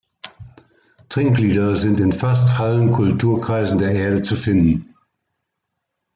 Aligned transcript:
Trinklieder 1.09 1.75
sind 1.75 1.99
in 1.99 2.11
fast 2.11 2.59
allen 2.59 2.91
Kulturkreisen 2.91 3.77
der 3.77 3.91
Erde 3.91 4.23
zu 4.23 4.35
finden. 4.35 4.95